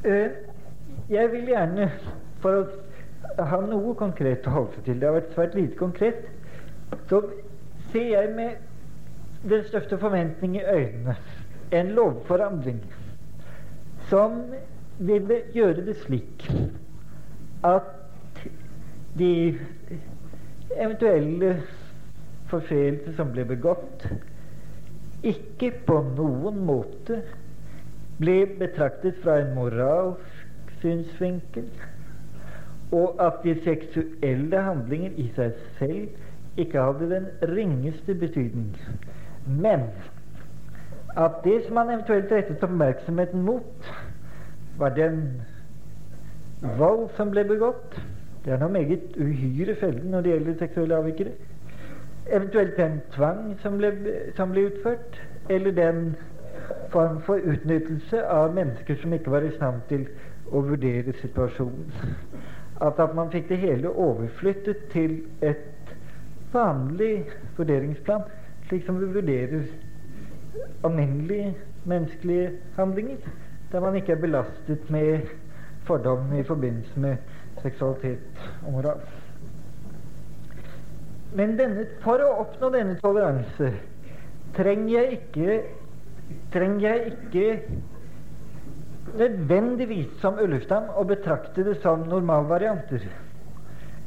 [0.03, 1.87] jeg vil gjerne,
[2.43, 2.59] for
[3.39, 6.25] å ha noe konkret å holde seg til Det har vært svært lite konkret.
[7.09, 7.21] Så
[7.91, 11.15] ser jeg med den største forventning i øynene
[11.73, 12.81] en lovforandring
[14.09, 14.43] som
[15.01, 16.45] ville gjøre det slik
[17.65, 18.43] at
[19.17, 19.31] de
[20.77, 21.55] eventuelle
[22.51, 24.05] forseelser som ble begått,
[25.23, 27.21] ikke på noen måte
[28.19, 31.69] ble betraktet fra en moralsk synsvinkel,
[32.93, 38.75] og at de seksuelle handlinger i seg selv ikke hadde den ringeste betydning.
[39.47, 39.87] Men
[41.17, 43.89] at det som man eventuelt rettet oppmerksomheten mot,
[44.77, 45.41] var den
[46.77, 47.97] vold som ble begått.
[48.45, 51.33] Det er noe meget uhyre fellende når det gjelder seksuelle avvikere.
[52.27, 53.91] Eventuelt den tvang som ble,
[54.37, 56.15] som ble utført, eller den
[56.91, 60.07] form for utnyttelse av mennesker som ikke var i stand til
[60.53, 61.91] å vurdere situasjonen.
[62.81, 65.93] At, at man fikk det hele overflyttet til et
[66.53, 67.25] vanlig
[67.57, 68.25] vurderingsplan,
[68.67, 69.65] slik som vi vurderer
[70.83, 71.53] alminnelige
[71.89, 73.17] menneskelige handlinger,
[73.71, 75.29] der man ikke er belastet med
[75.87, 77.17] fordom i forbindelse med
[77.63, 79.01] seksualitet og moral.
[81.33, 83.71] Men denne, for å oppnå denne toleranse
[84.53, 85.55] trenger jeg ikke
[86.53, 87.61] trenger jeg ikke
[89.17, 93.05] nødvendigvis som Ullefstam å betrakte det som normalvarianter.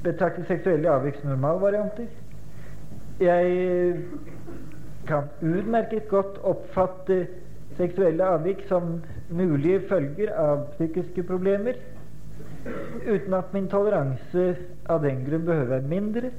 [0.04, 2.08] Betrakte seksuelle avvik som normalvarianter.
[3.20, 3.96] Jeg
[5.08, 7.26] kan utmerket godt oppfatte
[7.76, 9.00] seksuelle avvik som
[9.30, 11.78] mulige følger av psykiske problemer,
[13.06, 14.46] uten at min toleranse
[14.90, 16.30] av den grunn behøver være mindre.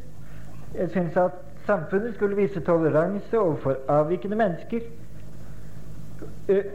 [0.75, 1.37] Jeg syns at
[1.67, 4.83] samfunnet skulle vise toleranse overfor avvikende mennesker,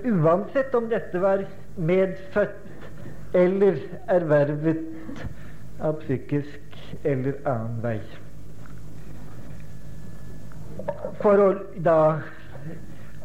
[0.05, 1.45] uansett om dette var
[1.77, 3.79] medfødt eller
[4.13, 5.23] ervervet
[5.81, 7.97] av psykisk eller annen vei.
[11.23, 11.49] For å
[11.85, 11.99] da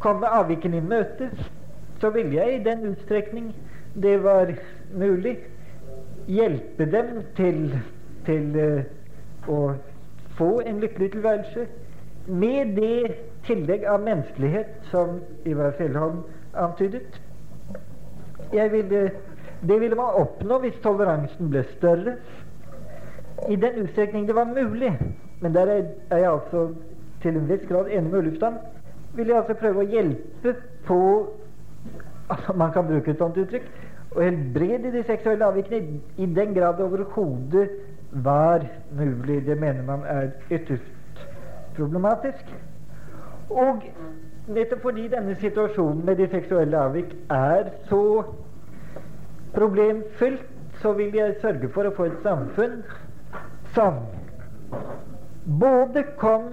[0.03, 1.29] komme avvikene i møte,
[2.01, 3.51] så ville jeg i den utstrekning
[3.97, 4.53] det var
[4.93, 5.37] mulig,
[6.27, 7.61] hjelpe dem til,
[8.27, 9.59] til uh, å
[10.37, 11.65] få en lykkelig tilværelse
[12.27, 13.15] med det
[13.47, 17.21] tillegg av menneskelighet som Ivar Fjellholm antydet.
[18.51, 19.11] Ville,
[19.61, 22.17] det ville man oppnå hvis toleransen ble større.
[23.49, 24.93] I den utstrekning det var mulig.
[25.39, 26.69] Men der er, jeg altså
[27.21, 28.57] til en viss grad enig med Ullefstam.
[29.13, 30.55] Vil jeg altså prøve å hjelpe
[30.87, 31.01] på
[32.29, 33.67] altså Man kan bruke et sånt uttrykk.
[34.17, 37.69] Å helbrede de seksuelle avvikene i den grad det overhodet
[38.11, 39.45] var mulig.
[39.45, 41.21] Det mener man er ytterst
[41.77, 42.49] problematisk.
[43.49, 43.83] Og
[44.47, 48.23] nettopp fordi denne situasjonen med de seksuelle avvik er så
[49.55, 50.45] problemfylt,
[50.81, 52.81] så vil jeg sørge for å få et samfunn
[53.73, 54.03] som
[55.59, 56.49] både kom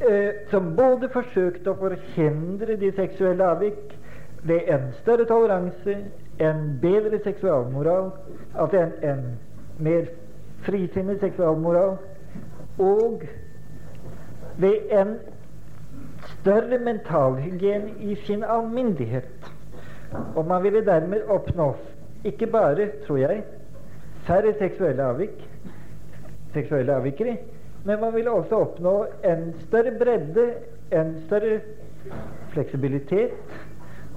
[0.00, 3.96] eh, Som både forsøkte å forhindre de seksuelle avvik
[4.42, 5.96] ved en større toleranse,
[6.40, 8.10] en bedre seksualmoral,
[8.54, 9.24] altså en, en
[9.78, 10.08] mer
[10.64, 11.98] frisinnet seksualmoral,
[12.78, 13.26] og
[14.56, 15.18] ved en
[16.34, 19.50] større mentalhygiene i sin alminnelighet.
[20.36, 21.74] Og man ville dermed oppnå
[22.24, 23.42] ikke bare, tror jeg,
[24.26, 25.50] færre seksuelle avvik,
[26.52, 27.36] seksuelle avvikere,
[27.84, 30.46] men man ville også oppnå en større bredde,
[30.92, 31.60] en større
[32.52, 33.30] fleksibilitet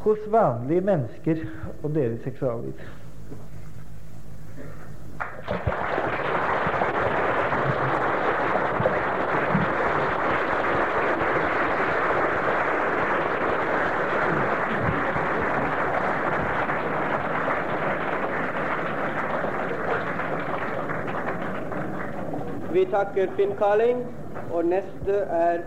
[0.04, 1.46] hos vanlige mennesker
[1.84, 2.74] og deres seksualliv.
[22.94, 24.04] Takker Finn Kaling,
[24.54, 25.64] og neste er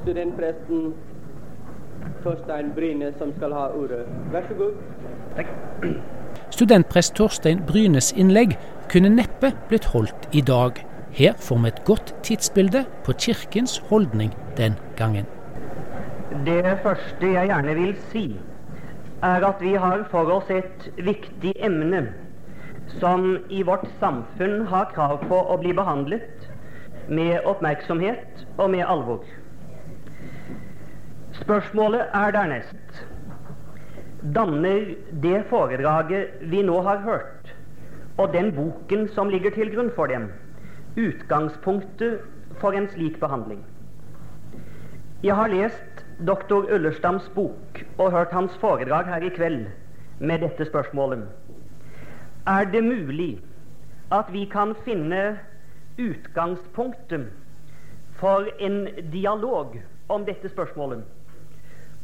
[0.00, 0.92] studentpresten
[2.24, 4.04] Torstein Bryne som skal ha ordet.
[4.32, 4.78] Vær så god.
[5.36, 5.50] Takk.
[6.50, 8.56] Studentprest Torstein Brynes innlegg
[8.92, 10.80] kunne neppe blitt holdt i dag.
[11.16, 15.28] Her får vi et godt tidsbilde på kirkens holdning den gangen.
[16.46, 18.24] Det første jeg gjerne vil si,
[19.22, 22.04] er at vi har for oss et viktig emne
[22.98, 26.48] som i vårt samfunn har krav på å bli behandlet
[27.08, 29.22] med oppmerksomhet og med alvor.
[31.40, 33.00] Spørsmålet er dernest
[34.20, 37.54] danner det foredraget vi nå har hørt,
[38.18, 40.28] og den boken som ligger til grunn for dem,
[41.00, 42.20] utgangspunktet
[42.60, 43.62] for en slik behandling.
[45.24, 49.66] Jeg har lest doktor Ullerstams bok og hørt hans foredrag her i kveld
[50.18, 51.24] med dette spørsmålet.
[52.46, 53.40] Er det mulig
[54.12, 55.38] at vi kan finne
[56.00, 57.26] utgangspunktet
[58.16, 59.76] for en dialog
[60.08, 61.04] om dette spørsmålet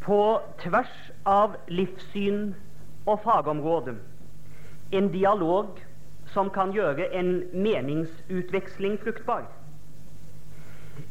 [0.04, 0.18] på
[0.60, 0.92] tvers
[1.26, 2.52] av livssyn
[3.06, 3.96] og fagområde?
[4.92, 5.80] En dialog
[6.34, 9.46] som kan gjøre en meningsutveksling fruktbar?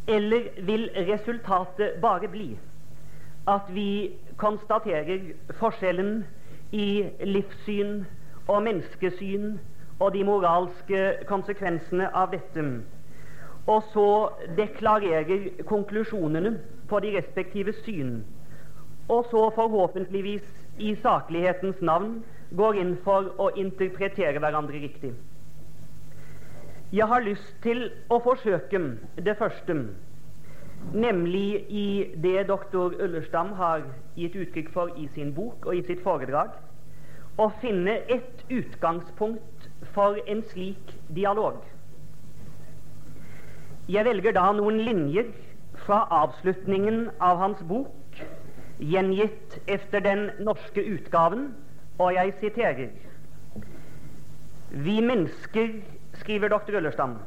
[0.08, 2.52] Eller vil resultatet bare bli
[3.48, 6.24] at vi konstaterer forskjellen
[6.74, 8.06] i livssyn
[8.48, 9.56] og menneskesyn
[10.00, 12.66] og de moralske konsekvensene av dette,
[13.66, 14.08] og så
[14.58, 16.56] deklarerer konklusjonene
[16.90, 18.20] på de respektive syn,
[19.10, 20.46] og så forhåpentligvis
[20.78, 22.20] i saklighetens navn
[22.56, 25.14] går inn for å interpretere hverandre riktig.
[26.94, 28.80] Jeg har lyst til å forsøke
[29.26, 29.74] det første
[30.94, 31.88] nemlig i
[32.22, 36.54] det doktor Ullerstam har gitt uttrykk for i sin bok og i sitt foredrag,
[37.38, 41.60] å finne et utgangspunkt for en slik dialog.
[43.92, 45.28] Jeg velger da noen linjer
[45.86, 47.92] fra avslutningen av hans bok,
[48.80, 51.52] gjengitt efter den norske utgaven,
[52.00, 52.90] og jeg siterer
[54.70, 55.70] Vi mennesker,
[56.20, 56.80] skriver dr.
[56.80, 57.20] Ullerstam,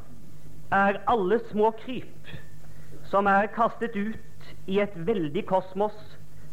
[0.73, 2.33] er alle små kryp
[3.09, 5.95] som er kastet ut i et veldig kosmos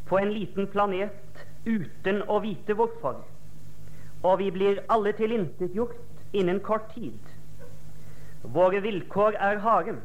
[0.09, 3.21] på en liten planet uten å vite hvorfor.
[4.27, 7.19] Og vi blir alle tilintetgjort innen kort tid.
[8.43, 9.97] Våre vilkår er harde,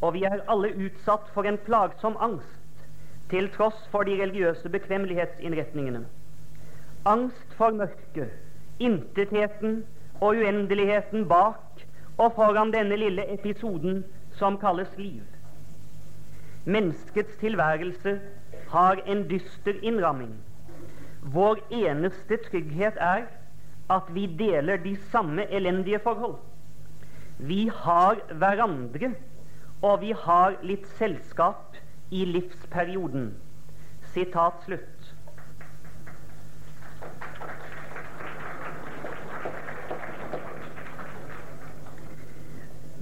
[0.00, 2.84] og vi er alle utsatt for en plagsom angst
[3.32, 6.04] til tross for de religiøse bekvemmelighetsinnretningene.
[7.08, 8.30] Angst for mørket,
[8.78, 9.82] intetheten
[10.20, 11.84] og uendeligheten bak
[12.18, 14.04] og foran denne lille episoden
[14.38, 15.24] som kalles liv.
[16.64, 18.18] Menneskets tilværelse
[18.68, 20.34] har en dyster innramming.
[21.22, 23.24] Vår eneste trygghet er
[23.90, 26.36] at vi deler de samme elendige forhold.
[27.38, 29.12] Vi har hverandre,
[29.82, 31.76] og vi har litt selskap
[32.10, 33.30] i livsperioden.
[34.12, 35.14] Sitat slutt.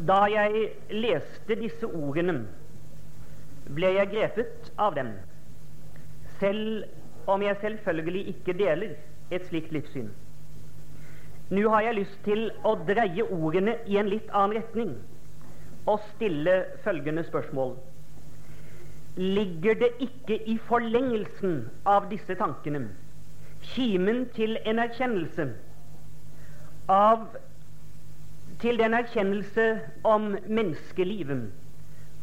[0.07, 2.45] Da jeg leste disse ordene
[3.75, 5.17] ble jeg grepet av dem,
[6.39, 6.85] selv
[7.27, 8.95] om jeg selvfølgelig ikke deler
[9.35, 10.13] et slikt livssyn.
[11.51, 14.95] Nå har jeg lyst til å dreie ordene i en litt annen retning
[15.87, 17.77] og stille følgende spørsmål.
[19.17, 22.89] Ligger det ikke i forlengelsen av disse tankene
[23.67, 25.47] kimen til en erkjennelse
[26.93, 27.23] av
[28.63, 29.65] til den erkjennelse
[30.07, 31.49] om menneskelivet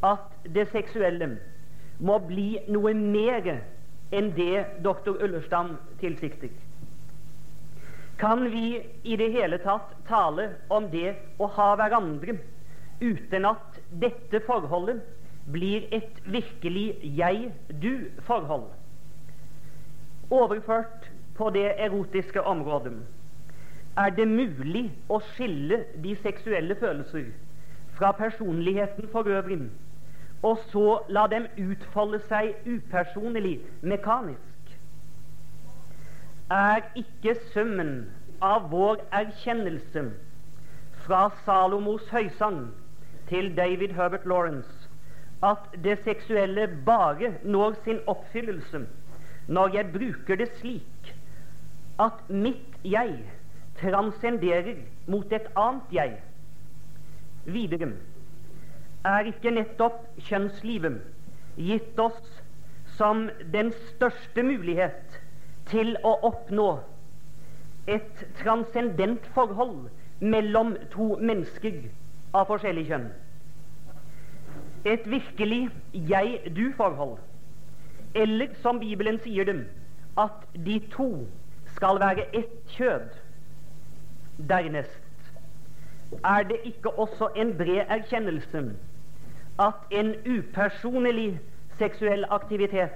[0.07, 1.33] at det seksuelle
[2.03, 3.49] må bli noe mer
[4.13, 6.51] enn det doktor Ullerstam tilsikter.
[8.17, 12.35] Kan vi i det hele tatt tale om det å ha hverandre
[13.01, 15.01] uten at dette forholdet
[15.51, 18.69] blir et virkelig jeg-du-forhold?
[20.33, 22.93] Overført på det erotiske området
[23.97, 27.27] er det mulig å skille de seksuelle følelser
[27.97, 29.59] fra personligheten for øvrig
[30.43, 34.52] og så la dem utfolde seg upersonlig, mekanisk?
[36.53, 37.93] Er ikke summen
[38.45, 40.01] av vår erkjennelse
[41.05, 42.59] fra Salomos høysang
[43.31, 44.89] til David Herbert Lawrence
[45.47, 48.83] at det seksuelle bare når sin oppfyllelse
[49.57, 51.09] når jeg bruker det slik
[52.05, 53.17] at mitt jeg
[53.81, 56.13] transcenderer mot et annet jeg?
[57.49, 57.89] Videre
[59.09, 61.01] er ikke nettopp kjønnslivet
[61.57, 62.21] gitt oss
[62.99, 63.25] som
[63.57, 65.22] den største mulighet
[65.73, 66.69] til å oppnå
[67.89, 69.89] et transcendent forhold
[70.23, 71.81] mellom to mennesker
[72.33, 73.07] av forskjellig kjønn.
[74.85, 75.61] Et virkelig
[75.93, 77.17] jeg-du-forhold.
[78.15, 79.63] Eller som Bibelen sier dem,
[80.19, 81.09] at de to
[81.73, 83.09] skal være ett kjød.
[84.49, 84.99] Dernest
[86.21, 88.61] er det ikke også en bred erkjennelse
[89.61, 91.39] at en upersonlig
[91.77, 92.93] seksuell aktivitet,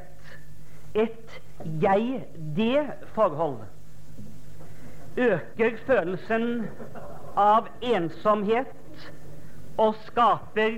[0.94, 3.58] et jeg-det-forhold,
[5.18, 6.68] øker følelsen
[7.38, 9.08] av ensomhet
[9.78, 10.78] og skaper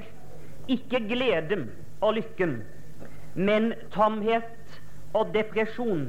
[0.71, 1.59] ikke glede
[2.01, 2.47] og lykke,
[3.35, 4.79] men tomhet
[5.13, 6.07] og depresjon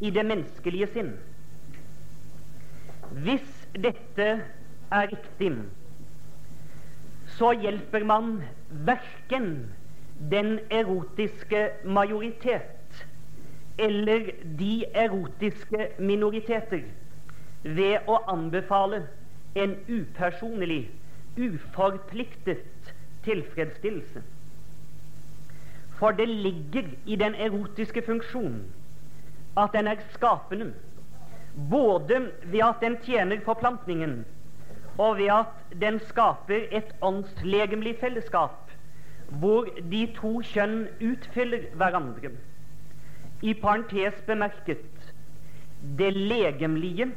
[0.00, 1.12] i det menneskelige sinn.
[3.12, 4.28] Hvis dette
[4.92, 5.52] er riktig,
[7.36, 8.36] så hjelper man
[8.86, 9.48] verken
[10.30, 12.81] den erotiske majoritet
[13.78, 16.82] eller de erotiske minoriteter
[17.62, 19.02] ved å anbefale
[19.54, 20.90] en upersonlig,
[21.36, 22.92] uforpliktet
[23.24, 24.22] tilfredsstillelse.
[25.98, 28.64] For det ligger i den erotiske funksjonen
[29.56, 30.72] at den er skapende,
[31.70, 34.22] både ved at den tjener forplantningen
[34.98, 38.58] og ved at den skaper et åndslegemlig fellesskap
[39.40, 42.32] hvor de to kjønn utfyller hverandre.
[43.42, 44.84] I parentes bemerket
[45.98, 47.08] det legemlige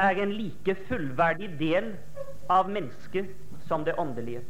[0.00, 1.90] er en like fullverdig del
[2.48, 3.28] av mennesket
[3.68, 4.40] som det åndelige.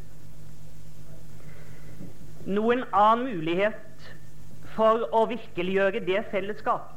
[2.47, 4.07] Noen annen mulighet
[4.77, 6.93] for å virkeliggjøre det fellesskap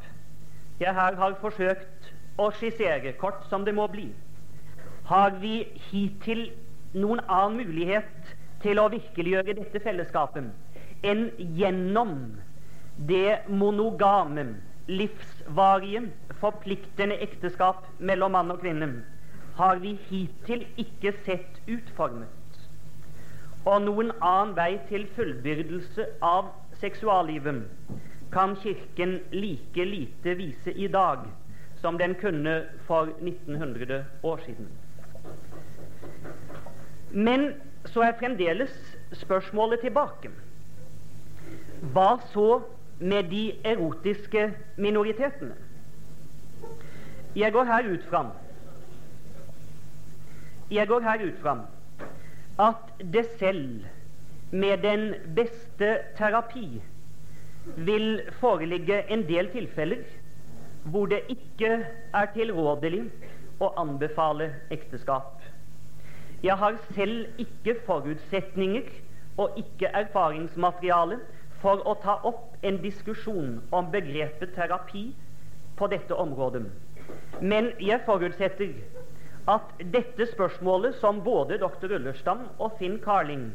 [0.80, 4.12] jeg her har forsøkt å skissere, kort som det må bli,
[5.10, 6.46] har vi hittil
[6.94, 8.30] noen annen mulighet
[8.62, 10.54] til å virkeliggjøre dette fellesskapet
[11.10, 11.26] enn
[11.58, 12.14] gjennom
[13.08, 14.56] det monogame,
[14.88, 18.90] livsvarige, forpliktende ekteskap mellom mann og kvinne
[19.60, 22.60] har vi hittil ikke sett utformet.
[23.68, 27.66] Og noen annen vei til fullbyrdelse av seksuallivet
[28.32, 31.26] kan Kirken like lite vise i dag
[31.82, 34.68] som den kunne for 1900 år siden.
[37.12, 37.54] Men
[37.86, 38.74] så er fremdeles
[39.20, 40.32] spørsmålet tilbake.
[41.94, 42.62] Hva så
[43.00, 45.56] med de erotiske minoritetene?
[47.36, 48.32] Jeg går her ut fram
[50.72, 51.62] Jeg går her ut fram
[52.60, 53.86] at det selv
[54.52, 56.82] med den beste terapi
[57.78, 60.04] vil foreligge en del tilfeller
[60.84, 61.72] hvor det ikke
[62.14, 63.06] er tilrådelig
[63.62, 65.40] å anbefale ekteskap.
[66.44, 68.88] Jeg har selv ikke forutsetninger
[69.38, 71.20] og ikke erfaringsmateriale
[71.62, 75.10] for å ta opp en diskusjon om begrepet terapi
[75.80, 76.66] på dette området.
[77.42, 78.74] Men jeg forutsetter
[79.50, 81.96] at dette spørsmålet, som både dr.
[81.98, 83.50] Ullerstam og Finn Carling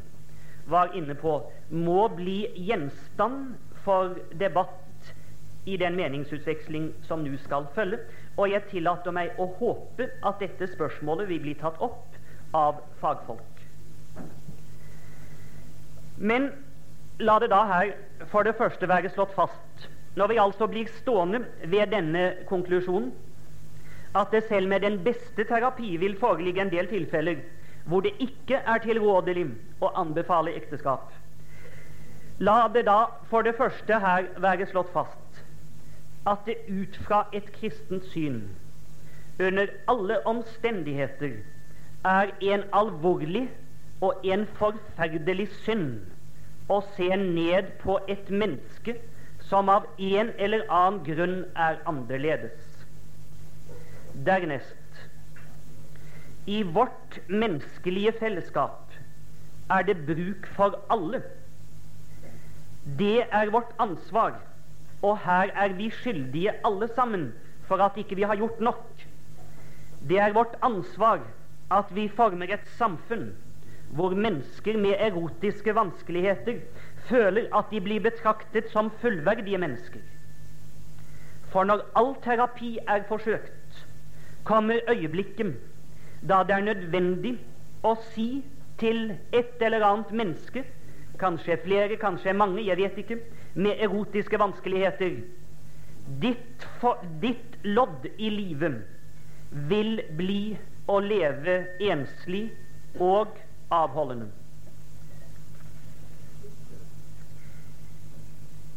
[0.66, 1.38] var inne på,
[1.68, 4.80] må bli gjenstand for debatt
[5.68, 8.00] i den meningsutveksling som nå skal følge.
[8.36, 12.16] Og jeg tillater meg å håpe at dette spørsmålet vil bli tatt opp
[12.56, 13.62] av fagfolk.
[16.16, 16.50] Men
[17.18, 17.92] la det da her
[18.30, 23.12] for det første være slått fast, når vi altså blir stående ved denne konklusjonen,
[24.14, 27.42] at det selv med den beste terapi vil foreligge en del tilfeller
[27.84, 29.48] hvor det ikke er tilrådelig
[29.82, 31.10] å anbefale ekteskap.
[32.38, 35.42] La det da for det første her være slått fast
[36.26, 38.46] at det ut fra et kristent syn
[39.42, 41.36] under alle omstendigheter
[42.06, 43.48] er en alvorlig
[44.00, 46.13] og en forferdelig synd
[46.68, 48.96] å se ned på et menneske
[49.48, 52.56] som av en eller annen grunn er annerledes.
[54.26, 55.02] Dernest
[56.46, 58.92] i vårt menneskelige fellesskap
[59.72, 61.22] er det bruk for alle.
[62.98, 64.36] Det er vårt ansvar,
[65.04, 67.30] og her er vi skyldige alle sammen
[67.68, 68.84] for at ikke vi har gjort nok.
[70.04, 71.24] Det er vårt ansvar
[71.72, 73.30] at vi former et samfunn
[73.94, 76.58] hvor mennesker med erotiske vanskeligheter
[77.08, 80.00] føler at de blir betraktet som fullverdige mennesker.
[81.52, 83.84] For når all terapi er forsøkt,
[84.44, 85.54] kommer øyeblikket
[86.28, 87.36] da det er nødvendig
[87.84, 88.42] å si
[88.80, 90.64] til et eller annet menneske,
[91.20, 93.20] kanskje flere, kanskje mange, jeg vet ikke,
[93.54, 95.20] med erotiske vanskeligheter
[96.20, 98.82] Ditt, for, ditt lodd i livet
[99.70, 100.56] vil bli
[100.90, 102.50] å leve enslig
[103.00, 103.38] og
[103.74, 104.30] avholdende.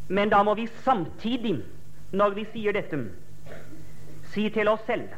[0.07, 1.57] Men da må vi samtidig,
[2.15, 2.99] når vi sier dette,
[4.31, 5.09] si til oss selv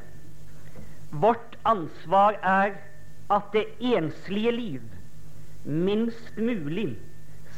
[1.11, 2.75] vårt ansvar er
[3.29, 4.81] at det enslige liv
[5.63, 6.97] minst mulig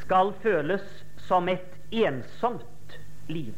[0.02, 0.84] skal føles
[1.28, 2.98] som et ensomt
[3.28, 3.54] liv.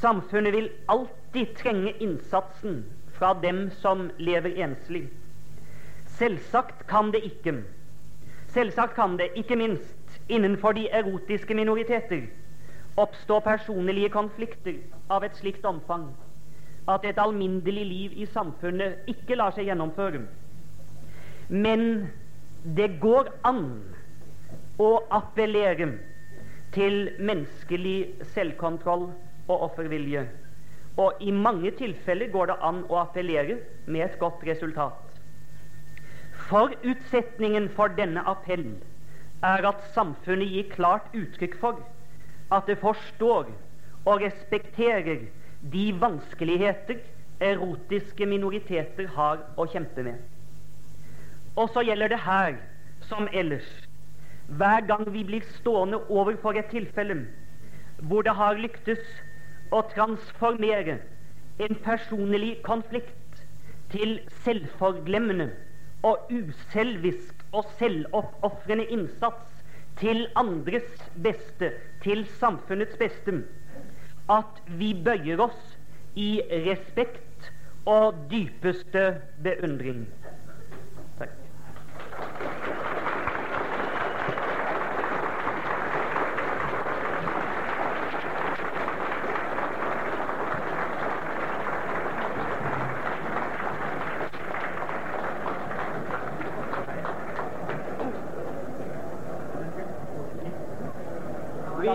[0.00, 2.84] Samfunnet vil alltid trenge innsatsen
[3.16, 5.08] fra dem som lever enslig.
[6.14, 7.52] Selvsagt kan det ikke,
[8.54, 12.28] selvsagt kan det, ikke minst innenfor de erotiske minoriteter,
[12.96, 14.76] oppstå personlige konflikter
[15.10, 16.04] av et slikt omfang
[16.88, 20.20] at et alminnelig liv i samfunnet ikke lar seg gjennomføre.
[21.50, 21.82] Men
[22.78, 23.64] det går an
[24.80, 25.90] å appellere
[26.76, 27.98] til menneskelig
[28.36, 29.08] selvkontroll
[29.50, 30.28] og offervilje
[30.96, 33.58] og i mange tilfeller går det an å appellere
[33.90, 35.03] med et godt resultat.
[36.48, 38.66] Forutsetningen for denne appell
[39.48, 41.78] er at samfunnet gir klart uttrykk for
[42.52, 43.46] at det forstår
[44.04, 45.22] og respekterer
[45.72, 47.00] de vanskeligheter
[47.48, 50.20] erotiske minoriteter har å kjempe med.
[51.56, 52.58] Og så gjelder det her
[53.08, 53.68] som ellers.
[54.60, 57.22] Hver gang vi blir stående overfor et tilfelle
[58.04, 59.00] hvor det har lyktes
[59.72, 60.98] å transformere
[61.64, 63.44] en personlig konflikt
[63.94, 65.54] til selvforglemmende
[66.04, 69.62] og uselvisk og selvoppofrende innsats
[70.00, 70.88] til andres
[71.24, 71.70] beste,
[72.02, 73.40] til samfunnets beste,
[74.30, 75.76] at vi bøyer oss
[76.18, 77.50] i respekt
[77.88, 79.06] og dypeste
[79.44, 80.04] beundring.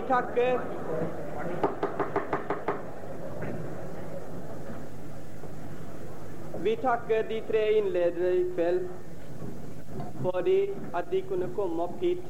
[0.09, 0.59] Vi takker
[6.63, 8.87] Vi takker de tre innledere i kveld
[10.21, 12.25] fordi at de kunne komme opp hit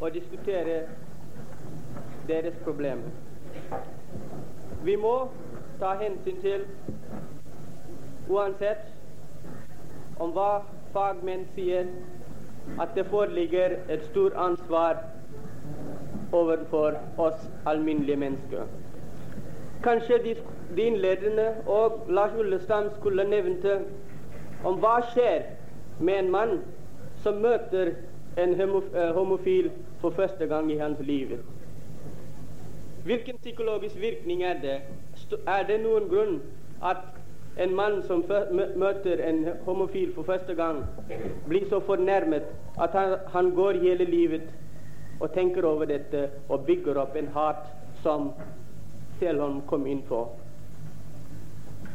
[0.00, 0.76] og diskutere
[2.28, 3.08] deres problemer.
[4.84, 5.14] Vi må
[5.80, 6.68] ta hensyn til,
[8.28, 8.92] uansett
[10.20, 10.50] om hva
[10.92, 11.88] fagmenn sier,
[12.80, 15.00] at det foreligger et stort ansvar
[16.34, 18.66] overfor oss alminnelige mennesker.
[19.84, 20.34] Kanskje de,
[20.76, 23.78] de innledende og Lars Ullestam skulle nevnte
[24.64, 25.44] om hva skjer
[25.98, 26.54] med en mann
[27.22, 27.94] som møter
[28.40, 29.70] en eh, homofil
[30.00, 31.36] for første gang i hans liv.
[33.04, 34.78] Hvilken psykologisk virkning er det?
[35.46, 36.40] Er det noen grunn
[36.82, 37.04] at
[37.56, 38.24] en mann som
[38.76, 40.82] møter en homofil for første gang,
[41.46, 42.48] blir så fornærmet
[42.80, 44.48] at han, han går hele livet
[45.24, 47.64] og tenker over dette og bygger opp en hat
[48.04, 48.30] som
[49.18, 50.20] Selholm kom inn på.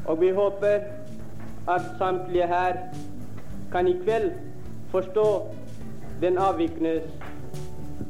[0.10, 0.88] Og vi håper
[1.70, 2.80] at samtlige her
[3.74, 4.32] kan i kveld
[4.92, 5.26] forstå
[6.24, 7.02] den avvikende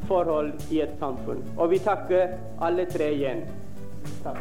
[0.08, 1.42] forhold i et samfunn.
[1.58, 3.44] Og vi takker alle tre igjen.
[4.24, 4.40] Takk.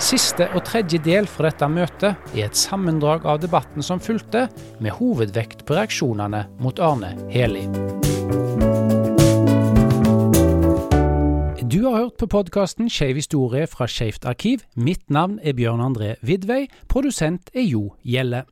[0.00, 4.46] Siste og tredje del fra dette møtet er et sammendrag av debatten som fulgte,
[4.78, 7.66] med hovedvekt på reaksjonene mot Arne Heli.
[11.58, 14.62] Du har hørt på podkasten Skeiv historie fra Skeivt arkiv.
[14.76, 16.68] Mitt navn er Bjørn André Vidvei.
[16.88, 18.44] Produsent er Jo Gjelle.